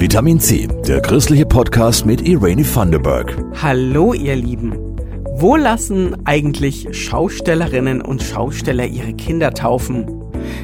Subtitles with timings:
[0.00, 3.36] Vitamin C, der christliche Podcast mit Irene Thunderberg.
[3.60, 4.72] Hallo ihr Lieben.
[5.34, 10.06] Wo lassen eigentlich Schaustellerinnen und Schausteller ihre Kinder taufen?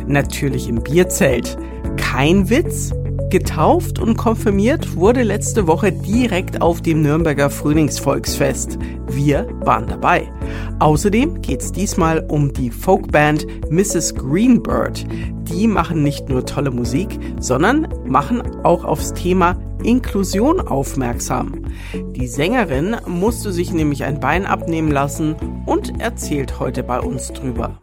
[0.07, 1.59] Natürlich im Bierzelt.
[1.99, 2.95] Kein Witz?
[3.29, 8.79] Getauft und konfirmiert wurde letzte Woche direkt auf dem Nürnberger Frühlingsvolksfest.
[9.07, 10.33] Wir waren dabei.
[10.79, 14.15] Außerdem geht es diesmal um die Folkband Mrs.
[14.15, 15.05] Greenbird.
[15.51, 21.67] Die machen nicht nur tolle Musik, sondern machen auch aufs Thema Inklusion aufmerksam.
[21.93, 25.37] Die Sängerin musste sich nämlich ein Bein abnehmen lassen
[25.67, 27.81] und erzählt heute bei uns drüber.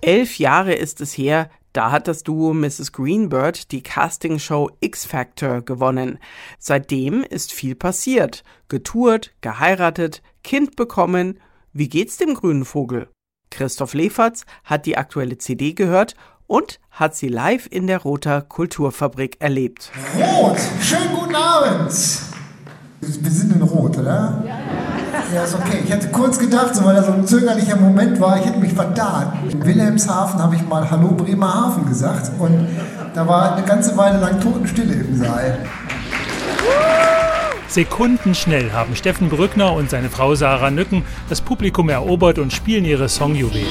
[0.00, 2.92] Elf Jahre ist es her, da hat das Duo Mrs.
[2.92, 6.18] Greenbird die Castingshow X Factor gewonnen.
[6.58, 8.44] Seitdem ist viel passiert.
[8.68, 11.40] Getourt, geheiratet, Kind bekommen.
[11.72, 13.08] Wie geht's dem grünen Vogel?
[13.52, 16.16] Christoph Leferz hat die aktuelle CD gehört
[16.46, 19.92] und hat sie live in der Roter Kulturfabrik erlebt.
[20.16, 21.92] Rot, schönen guten Abend.
[23.00, 24.42] Wir sind in Rot, oder?
[24.46, 24.58] Ja.
[25.34, 25.82] Ja, ist okay.
[25.84, 29.32] Ich hätte kurz gedacht, weil da so ein zögerlicher Moment war, ich hätte mich vertan.
[29.50, 32.68] In Wilhelmshaven habe ich mal Hallo Bremerhaven gesagt und
[33.14, 35.58] da war eine ganze Weile lang Totenstille im Saal.
[37.72, 43.08] Sekundenschnell haben Steffen Brückner und seine Frau Sarah Nücken das Publikum erobert und spielen ihre
[43.08, 43.66] Songjuwelen.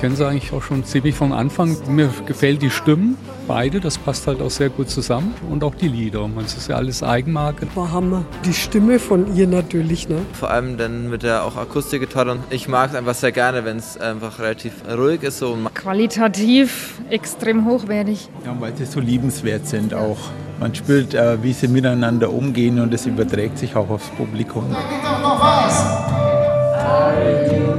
[0.00, 1.76] Kenne sie eigentlich auch schon ziemlich von Anfang.
[1.88, 3.16] Mir gefällt die Stimmen,
[3.46, 6.26] beide, das passt halt auch sehr gut zusammen und auch die Lieder.
[6.28, 7.66] Man, ist ja alles Eigenmarke.
[7.74, 8.24] War Hammer.
[8.44, 10.18] Die Stimme von ihr natürlich, ne?
[10.32, 13.78] Vor allem dann mit der auch Akustikgitarre und ich mag es einfach sehr gerne, wenn
[13.78, 15.38] es einfach relativ ruhig ist.
[15.38, 15.56] So.
[15.74, 18.28] Qualitativ extrem hochwertig.
[18.44, 20.18] Ja, weil sie so liebenswert sind auch.
[20.58, 24.64] Man spürt, äh, wie sie miteinander umgehen und es überträgt sich auch aufs Publikum.
[24.70, 26.16] Da geht doch noch was.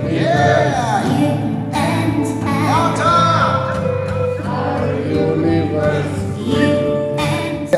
[0.10, 1.47] Yeah.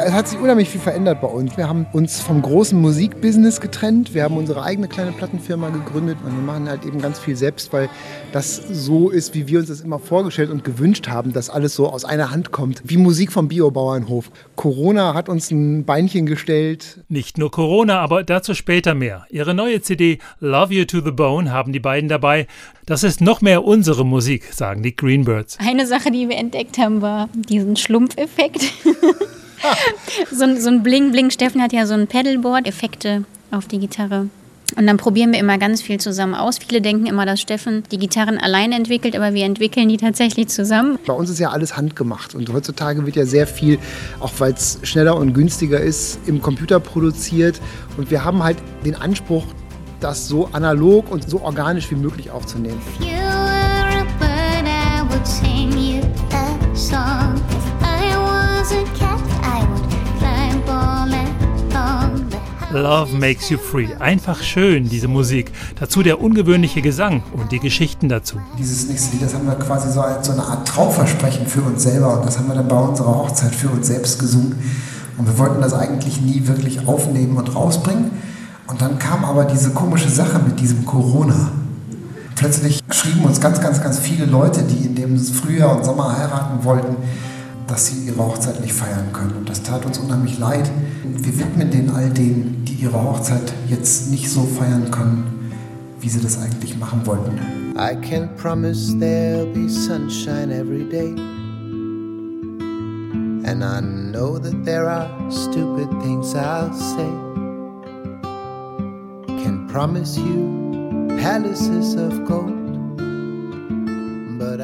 [0.10, 1.56] Es hat sich unheimlich viel verändert bei uns.
[1.56, 4.16] Wir haben uns vom großen Musikbusiness getrennt.
[4.16, 7.72] Wir haben unsere eigene kleine Plattenfirma gegründet und wir machen halt eben ganz viel selbst,
[7.74, 7.90] weil
[8.32, 11.88] das so ist, wie wir uns das immer vorgestellt und gewünscht haben, dass alles so
[11.88, 14.32] aus einer Hand kommt, wie Musik vom Biobauernhof.
[14.56, 17.04] Corona hat uns ein Beinchen gestellt.
[17.08, 19.28] Nicht nur Corona, aber dazu später mehr.
[19.30, 22.48] Ihre neue CD Love You to the Bone haben die beiden dabei.
[22.88, 25.60] Das ist noch mehr unsere Musik, sagen die Greenbirds.
[25.60, 28.64] Eine Sache, die wir entdeckt haben, war diesen Schlumpfeffekt.
[30.32, 31.32] so, so ein Bling-Bling.
[31.32, 34.28] Steffen hat ja so ein Pedalboard, Effekte auf die Gitarre.
[34.78, 36.60] Und dann probieren wir immer ganz viel zusammen aus.
[36.60, 41.00] Viele denken immer, dass Steffen die Gitarren alleine entwickelt, aber wir entwickeln die tatsächlich zusammen.
[41.08, 43.80] Bei uns ist ja alles handgemacht und heutzutage wird ja sehr viel,
[44.20, 47.60] auch weil es schneller und günstiger ist, im Computer produziert.
[47.98, 49.46] Und wir haben halt den Anspruch,
[50.00, 52.80] das so analog und so organisch wie möglich aufzunehmen.
[62.72, 63.88] Love Makes You Free.
[63.98, 65.52] Einfach schön, diese Musik.
[65.80, 68.38] Dazu der ungewöhnliche Gesang und die Geschichten dazu.
[68.60, 71.82] Dieses nächste Lied, das haben wir quasi so als so eine Art Traumversprechen für uns
[71.82, 74.56] selber und das haben wir dann bei unserer Hochzeit für uns selbst gesungen.
[75.18, 78.12] Und wir wollten das eigentlich nie wirklich aufnehmen und rausbringen.
[78.68, 81.52] Und dann kam aber diese komische Sache mit diesem Corona.
[82.36, 86.64] Plötzlich schrieben uns ganz, ganz, ganz viele Leute, die in dem Frühjahr und Sommer heiraten
[86.64, 86.98] wollten,
[87.70, 89.34] dass sie ihre Hochzeit nicht feiern können.
[89.38, 90.70] Und das tat uns unheimlich leid.
[91.04, 95.52] Wir widmen den all denen, die ihre Hochzeit jetzt nicht so feiern können,
[96.00, 97.40] wie sie das eigentlich machen wollten.
[97.78, 101.16] I can promise there'll be sunshine every day.
[103.46, 107.10] And I know that there are stupid things I'll say.
[109.44, 112.59] Can promise you palaces of gold.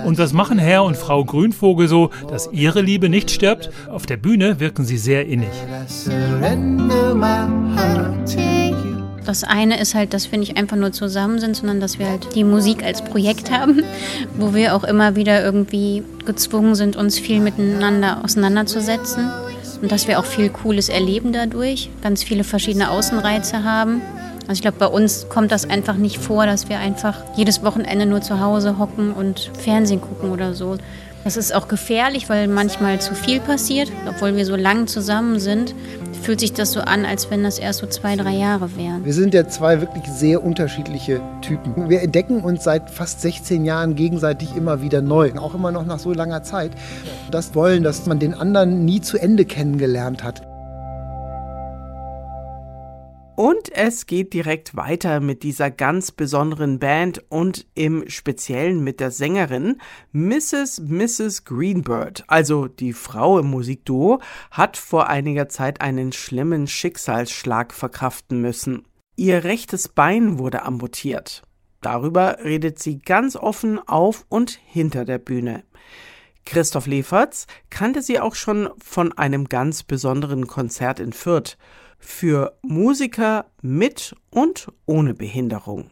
[0.05, 3.71] Und was machen Herr und Frau Grünvogel so, dass ihre Liebe nicht stirbt?
[3.89, 5.49] Auf der Bühne wirken sie sehr innig.
[9.25, 12.35] Das eine ist halt, dass wir nicht einfach nur zusammen sind, sondern dass wir halt
[12.35, 13.81] die Musik als Projekt haben,
[14.37, 19.31] wo wir auch immer wieder irgendwie gezwungen sind, uns viel miteinander auseinanderzusetzen.
[19.81, 24.01] Und dass wir auch viel Cooles erleben dadurch, ganz viele verschiedene Außenreize haben.
[24.47, 28.05] Also ich glaube, bei uns kommt das einfach nicht vor, dass wir einfach jedes Wochenende
[28.05, 30.77] nur zu Hause hocken und Fernsehen gucken oder so.
[31.25, 33.91] Das ist auch gefährlich, weil manchmal zu viel passiert.
[34.07, 35.73] Obwohl wir so lang zusammen sind,
[36.21, 39.03] fühlt sich das so an, als wenn das erst so zwei, drei Jahre wären.
[39.03, 41.89] Wir sind ja zwei wirklich sehr unterschiedliche Typen.
[41.89, 45.97] Wir entdecken uns seit fast 16 Jahren gegenseitig immer wieder neu, auch immer noch nach
[45.97, 46.73] so langer Zeit.
[47.31, 50.43] Das wollen, dass man den anderen nie zu Ende kennengelernt hat.
[53.35, 59.11] Und es geht direkt weiter mit dieser ganz besonderen Band und im Speziellen mit der
[59.11, 59.81] Sängerin
[60.13, 60.79] Mrs.
[60.79, 61.43] Mrs.
[61.43, 62.23] Greenbird.
[62.27, 64.21] Also die Frau im Musikduo
[64.51, 68.85] hat vor einiger Zeit einen schlimmen Schicksalsschlag verkraften müssen.
[69.17, 71.43] Ihr rechtes Bein wurde amputiert.
[71.81, 75.63] Darüber redet sie ganz offen auf und hinter der Bühne.
[76.45, 81.57] Christoph Leferz kannte sie auch schon von einem ganz besonderen Konzert in Fürth
[81.97, 85.89] für Musiker mit und ohne Behinderung.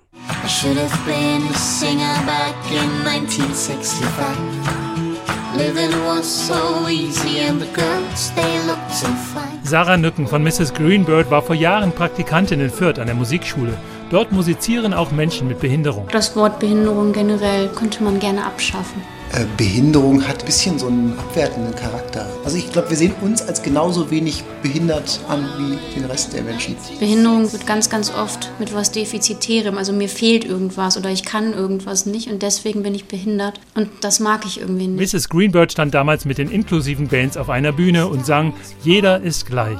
[9.63, 10.73] Sarah Nücken von Mrs.
[10.73, 13.77] Greenbird war vor Jahren Praktikantin in Fürth an der Musikschule.
[14.09, 16.07] Dort musizieren auch Menschen mit Behinderung.
[16.11, 19.01] Das Wort Behinderung generell könnte man gerne abschaffen.
[19.33, 22.27] Äh, Behinderung hat ein bisschen so einen abwertenden Charakter.
[22.45, 26.43] Also ich glaube, wir sehen uns als genauso wenig behindert an wie den Rest der
[26.43, 26.75] Menschen.
[26.99, 31.53] Behinderung wird ganz, ganz oft mit was Defizitärem, also mir fehlt irgendwas oder ich kann
[31.53, 35.13] irgendwas nicht und deswegen bin ich behindert und das mag ich irgendwie nicht.
[35.13, 35.29] Mrs.
[35.29, 38.53] Greenbird stand damals mit den inklusiven Bands auf einer Bühne und sang
[38.83, 39.79] Jeder ist gleich.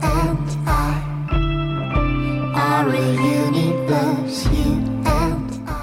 [0.00, 1.16] And I
[2.54, 3.16] are a
[3.48, 4.75] universe, you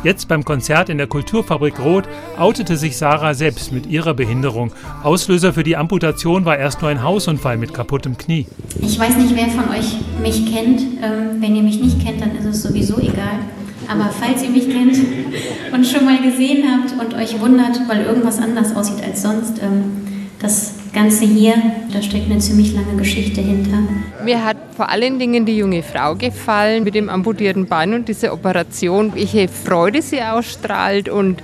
[0.04, 4.74] Jetzt beim Konzert in der Kulturfabrik Roth outete sich Sarah selbst mit ihrer Behinderung.
[5.02, 8.46] Auslöser für die Amputation war erst nur ein Hausunfall mit kaputtem Knie.
[8.82, 10.82] Ich weiß nicht, wer von euch mich kennt.
[10.82, 13.40] Ähm, wenn ihr mich nicht kennt, dann ist es sowieso egal.
[13.88, 14.98] Aber falls ihr mich kennt
[15.74, 20.28] und schon mal gesehen habt und euch wundert, weil irgendwas anders aussieht als sonst, ähm,
[20.40, 21.56] das Ganze hier,
[21.92, 23.80] da steckt eine ziemlich lange Geschichte hinter.
[24.24, 28.32] Mir hat vor allen Dingen die junge Frau gefallen mit dem amputierten Bein und diese
[28.32, 31.42] Operation, welche Freude sie ausstrahlt und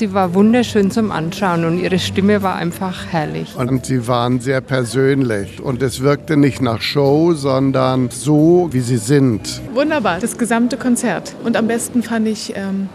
[0.00, 3.54] Sie war wunderschön zum Anschauen und ihre Stimme war einfach herrlich.
[3.54, 8.96] Und sie waren sehr persönlich und es wirkte nicht nach Show, sondern so, wie sie
[8.96, 9.60] sind.
[9.74, 11.34] Wunderbar, das gesamte Konzert.
[11.44, 12.88] Und am besten fand ich ähm,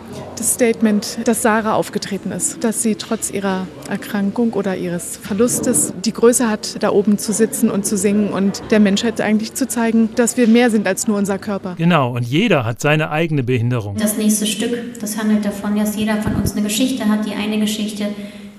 [0.46, 6.14] das Statement, dass Sarah aufgetreten ist, dass sie trotz ihrer Erkrankung oder ihres Verlustes die
[6.14, 10.10] Größe hat, da oben zu sitzen und zu singen und der Menschheit eigentlich zu zeigen,
[10.16, 11.74] dass wir mehr sind als nur unser Körper.
[11.80, 13.98] Genau, und jeder hat seine eigene Behinderung.
[13.98, 17.26] Das nächste Stück, das handelt davon, dass jeder von uns eine Geschichte hat.
[17.26, 18.06] Die eine Geschichte,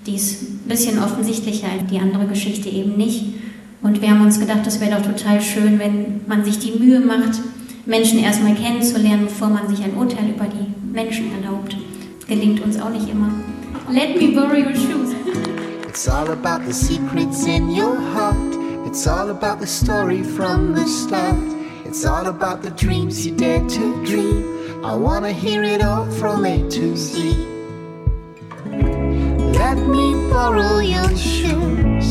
[0.06, 3.26] die ist ein bisschen offensichtlicher, die andere Geschichte eben nicht.
[3.82, 6.98] Und wir haben uns gedacht, es wäre doch total schön, wenn man sich die Mühe
[6.98, 7.40] macht,
[7.84, 11.76] Menschen erstmal kennenzulernen, bevor man sich ein Urteil über die Menschen erlaubt.
[12.26, 13.30] Gelingt uns auch nicht immer.
[13.92, 15.14] Let me borrow your shoes.
[15.86, 18.56] It's all about the secrets in your heart.
[18.86, 21.36] It's all about the story from the start.
[21.84, 24.42] It's all about the dreams you dare to dream.
[24.82, 27.36] I wanna hear it all from A to Z.
[29.52, 32.08] Let me borrow your shoes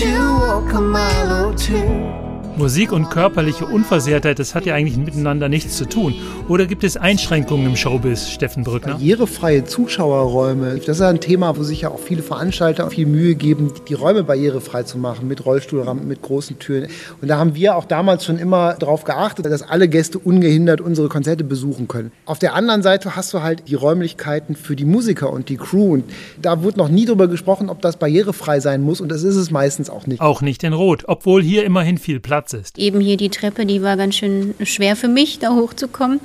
[0.00, 0.10] to
[0.40, 2.21] walk a mile or two.
[2.56, 6.14] Musik und körperliche Unversehrtheit, das hat ja eigentlich miteinander nichts zu tun.
[6.48, 8.92] Oder gibt es Einschränkungen im Showbiz, Steffen Brückner?
[8.92, 13.72] Barrierefreie Zuschauerräume, das ist ein Thema, wo sich ja auch viele Veranstalter viel Mühe geben,
[13.88, 16.88] die Räume barrierefrei zu machen, mit Rollstuhlrampen, mit großen Türen.
[17.22, 21.08] Und da haben wir auch damals schon immer darauf geachtet, dass alle Gäste ungehindert unsere
[21.08, 22.12] Konzerte besuchen können.
[22.26, 25.94] Auf der anderen Seite hast du halt die Räumlichkeiten für die Musiker und die Crew.
[25.94, 26.04] Und
[26.40, 29.00] da wurde noch nie darüber gesprochen, ob das barrierefrei sein muss.
[29.00, 30.20] Und das ist es meistens auch nicht.
[30.20, 32.78] Auch nicht in Rot, obwohl hier immerhin viel Platz Platz ist.
[32.78, 36.20] Eben hier die Treppe, die war ganz schön schwer für mich, da hochzukommen.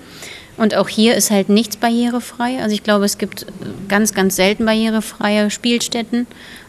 [0.57, 2.59] Und auch hier ist halt nichts barrierefrei.
[2.61, 3.45] Also ich glaube, es gibt
[3.87, 6.25] ganz, ganz selten barrierefreie Spielstätten.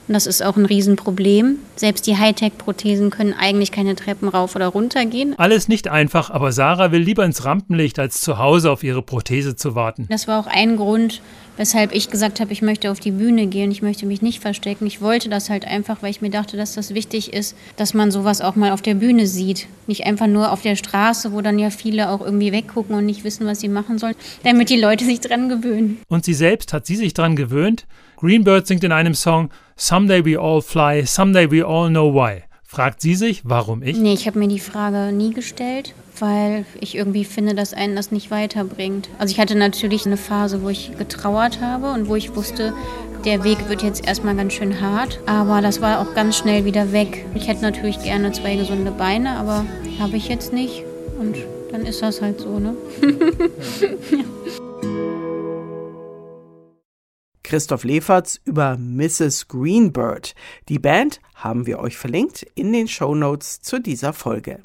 [0.09, 1.59] Und das ist auch ein Riesenproblem.
[1.77, 5.35] Selbst die Hightech-Prothesen können eigentlich keine Treppen rauf oder runter gehen.
[5.39, 9.55] Alles nicht einfach, aber Sarah will lieber ins Rampenlicht, als zu Hause auf ihre Prothese
[9.55, 10.07] zu warten.
[10.09, 11.21] Das war auch ein Grund,
[11.59, 14.87] weshalb ich gesagt habe, ich möchte auf die Bühne gehen, ich möchte mich nicht verstecken.
[14.87, 18.11] Ich wollte das halt einfach, weil ich mir dachte, dass das wichtig ist, dass man
[18.11, 19.67] sowas auch mal auf der Bühne sieht.
[19.87, 23.25] Nicht einfach nur auf der Straße, wo dann ja viele auch irgendwie weggucken und nicht
[23.25, 25.99] wissen, was sie machen sollen, damit die Leute sich dran gewöhnen.
[26.09, 27.87] Und sie selbst hat sie sich dran gewöhnt?
[28.17, 32.43] Greenbird singt in einem Song Someday we all fly, someday we all know why.
[32.65, 33.97] Fragt sie sich, warum ich?
[33.97, 38.11] Nee, ich habe mir die Frage nie gestellt, weil ich irgendwie finde, dass einen das
[38.11, 39.09] nicht weiterbringt.
[39.21, 42.75] Also ich hatte natürlich eine Phase, wo ich getrauert habe und wo ich wusste,
[43.25, 46.91] der Weg wird jetzt erstmal ganz schön hart, aber das war auch ganz schnell wieder
[46.91, 47.25] weg.
[47.37, 49.65] Ich hätte natürlich gerne zwei gesunde Beine, aber
[50.01, 50.83] habe ich jetzt nicht
[51.21, 51.37] und
[51.71, 52.75] dann ist das halt so, ne?
[54.11, 54.38] ja.
[57.49, 59.49] Christoph Leferz über Mrs.
[59.49, 60.35] Greenbird.
[60.69, 64.61] Die Band haben wir euch verlinkt in den Show Notes zu dieser Folge.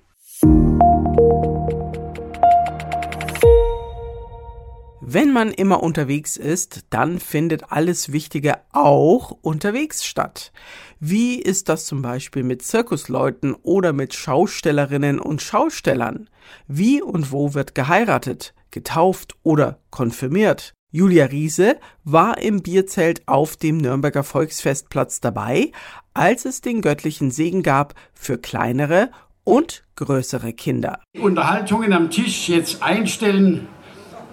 [5.00, 10.52] Wenn man immer unterwegs ist, dann findet alles Wichtige auch unterwegs statt.
[11.00, 16.30] Wie ist das zum Beispiel mit Zirkusleuten oder mit Schaustellerinnen und Schaustellern?
[16.68, 20.74] Wie und wo wird geheiratet, getauft oder konfirmiert?
[20.96, 25.72] Julia Riese war im Bierzelt auf dem Nürnberger Volksfestplatz dabei,
[26.14, 29.10] als es den göttlichen Segen gab für kleinere
[29.44, 31.00] und größere Kinder.
[31.20, 33.68] Unterhaltungen am Tisch jetzt einstellen,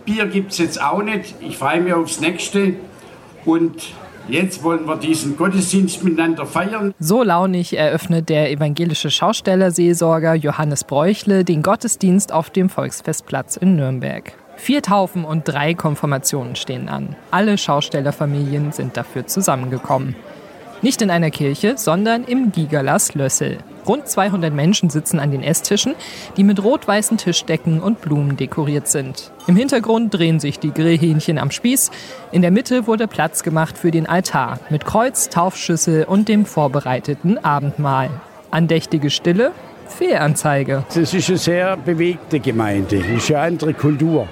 [0.05, 1.35] Bier gibt es jetzt auch nicht.
[1.41, 2.75] Ich freue mich aufs nächste.
[3.47, 3.95] Und
[4.29, 6.95] Jetzt wollen wir diesen Gottesdienst miteinander feiern.
[7.01, 14.35] So launig eröffnet der evangelische Schaustellerseelsorger Johannes Bräuchle den Gottesdienst auf dem Volksfestplatz in Nürnberg.
[14.61, 17.17] Vier Taufen und drei Konfirmationen stehen an.
[17.31, 20.15] Alle Schaustellerfamilien sind dafür zusammengekommen.
[20.83, 23.57] Nicht in einer Kirche, sondern im Gigalas Lössel.
[23.89, 25.95] Rund 200 Menschen sitzen an den Esstischen,
[26.37, 29.33] die mit rot-weißen Tischdecken und Blumen dekoriert sind.
[29.47, 31.91] Im Hintergrund drehen sich die Grillhähnchen am Spieß.
[32.31, 37.43] In der Mitte wurde Platz gemacht für den Altar mit Kreuz, Taufschüssel und dem vorbereiteten
[37.43, 38.11] Abendmahl.
[38.51, 39.53] Andächtige Stille,
[39.91, 40.85] Fehlanzeige.
[40.95, 44.29] Es ist eine sehr bewegte Gemeinde, es ist eine andere Kultur.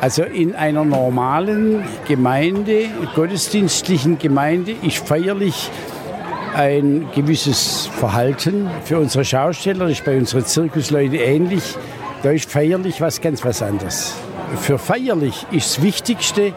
[0.00, 2.86] Also in einer normalen Gemeinde,
[3.16, 5.70] gottesdienstlichen Gemeinde, ist feierlich
[6.54, 8.70] ein gewisses Verhalten.
[8.84, 11.76] Für unsere Schausteller, das ist bei unseren Zirkusleuten ähnlich.
[12.22, 14.14] Da ist feierlich was ganz was anderes.
[14.60, 16.52] Für feierlich ist das Wichtigste,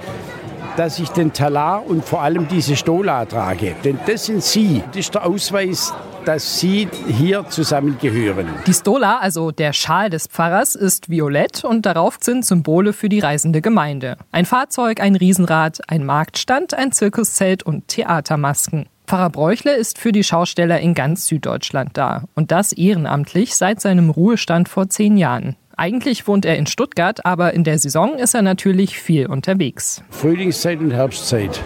[0.77, 3.75] dass ich den Talar und vor allem diese Stola trage.
[3.83, 4.83] Denn das sind Sie.
[4.88, 5.93] Das ist der Ausweis
[6.25, 8.48] dass sie hier zusammengehören.
[8.68, 13.20] Die Stola, also der Schal des Pfarrers, ist violett und darauf sind Symbole für die
[13.20, 14.18] reisende Gemeinde.
[14.32, 18.88] Ein Fahrzeug, ein Riesenrad, ein Marktstand, ein Zirkuszelt und Theatermasken.
[19.08, 22.24] Pfarrer Bräuchle ist für die Schausteller in ganz Süddeutschland da.
[22.34, 25.58] Und das ehrenamtlich seit seinem Ruhestand vor zehn Jahren.
[25.75, 30.04] Eigentlich wohnt er in Stuttgart, aber in der Saison ist er natürlich viel unterwegs.
[30.12, 31.60] Frühlingszeit und Herbstzeit.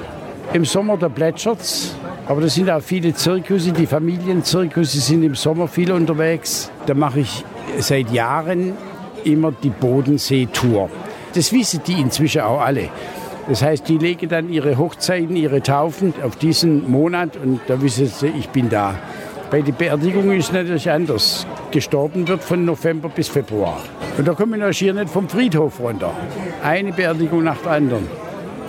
[0.55, 1.93] Im Sommer da plätschert's,
[2.27, 6.71] aber da sind auch viele Zirkusse, die Familienzirkusse sind im Sommer viel unterwegs.
[6.85, 7.43] Da mache ich
[7.79, 8.71] seit Jahren
[9.25, 10.89] immer die Bodensee-Tour.
[11.33, 12.87] Das wissen die inzwischen auch alle.
[13.49, 18.07] Das heißt, die legen dann ihre Hochzeiten, ihre Taufen auf diesen Monat und da wissen
[18.07, 18.95] sie, ich bin da.
[19.51, 21.45] Bei der Beerdigung ist es natürlich anders.
[21.71, 23.81] Gestorben wird von November bis Februar.
[24.17, 26.13] Und da kommen wir hier nicht vom Friedhof runter.
[26.63, 28.07] Eine Beerdigung nach der anderen.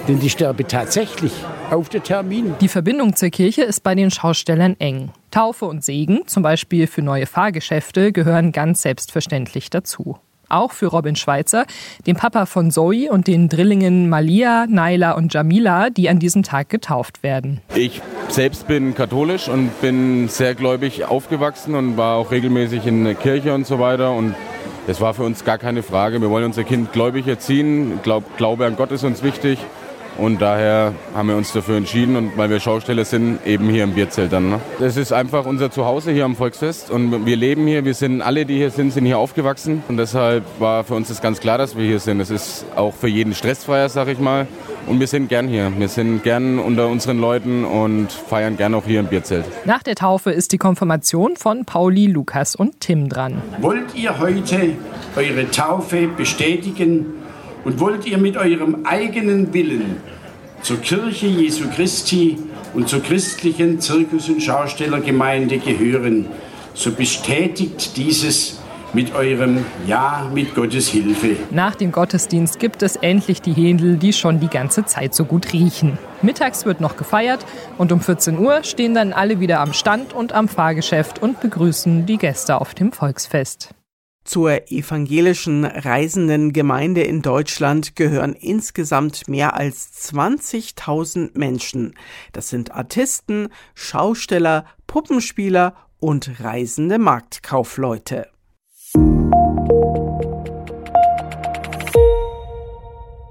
[0.09, 1.33] Denn die sterben tatsächlich
[1.71, 2.55] auf der Termin.
[2.61, 5.11] Die Verbindung zur Kirche ist bei den Schaustellern eng.
[5.31, 10.19] Taufe und Segen, zum Beispiel für neue Fahrgeschäfte, gehören ganz selbstverständlich dazu.
[10.49, 11.67] Auch für Robin Schweitzer,
[12.07, 16.69] den Papa von Zoe und den Drillingen Malia, Naila und Jamila, die an diesem Tag
[16.69, 17.61] getauft werden.
[17.75, 23.17] Ich selbst bin katholisch und bin sehr gläubig aufgewachsen und war auch regelmäßig in der
[23.17, 24.13] Kirche und so weiter.
[24.13, 24.37] Und
[24.87, 26.21] das war für uns gar keine Frage.
[26.21, 27.99] Wir wollen unser Kind gläubig erziehen.
[28.05, 29.59] Glaub, Glaube an Gott ist uns wichtig.
[30.19, 33.93] Und daher haben wir uns dafür entschieden und weil wir Schausteller sind, eben hier im
[33.93, 34.51] Bierzelt dann.
[34.51, 34.61] Ne?
[34.79, 37.85] Das ist einfach unser Zuhause hier am Volksfest und wir leben hier.
[37.85, 41.21] Wir sind alle, die hier sind, sind hier aufgewachsen und deshalb war für uns das
[41.21, 42.21] ganz klar, dass wir hier sind.
[42.21, 44.47] Es ist auch für jeden stressfreier, sag ich mal.
[44.87, 45.73] Und wir sind gern hier.
[45.77, 49.45] Wir sind gern unter unseren Leuten und feiern gern auch hier im Bierzelt.
[49.65, 53.43] Nach der Taufe ist die Konfirmation von Pauli, Lukas und Tim dran.
[53.61, 54.77] Wollt ihr heute
[55.17, 57.07] eure Taufe bestätigen
[57.67, 59.97] und wollt ihr mit eurem eigenen Willen
[60.63, 62.39] zur Kirche Jesu Christi
[62.75, 66.27] und zur christlichen Zirkus- und Schaustellergemeinde gehören,
[66.75, 68.61] so bestätigt dieses
[68.93, 71.37] mit eurem Ja mit Gottes Hilfe.
[71.51, 75.53] Nach dem Gottesdienst gibt es endlich die Händel, die schon die ganze Zeit so gut
[75.53, 75.99] riechen.
[76.23, 77.45] Mittags wird noch gefeiert
[77.79, 82.07] und um 14 Uhr stehen dann alle wieder am Stand und am Fahrgeschäft und begrüßen
[82.07, 83.76] die Gäste auf dem Volksfest.
[84.27, 91.95] Zur evangelischen reisenden Gemeinde in Deutschland gehören insgesamt mehr als 20.000 Menschen.
[92.33, 98.27] Das sind Artisten, Schausteller, Puppenspieler und reisende Marktkaufleute.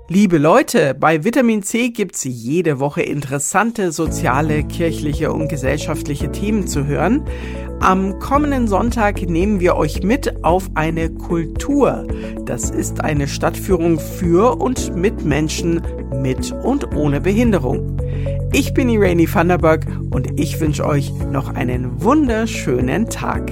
[0.08, 6.86] Liebe Leute, bei Vitamin C gibt's jede Woche interessante soziale, kirchliche und gesellschaftliche Themen zu
[6.86, 7.24] hören.
[7.80, 12.06] Am kommenden Sonntag nehmen wir euch mit auf eine Kultur.
[12.46, 15.82] Das ist eine Stadtführung für und mit Menschen
[16.22, 17.98] mit und ohne Behinderung.
[18.54, 23.52] Ich bin Irene Vanderberg und ich wünsche euch noch einen wunderschönen Tag.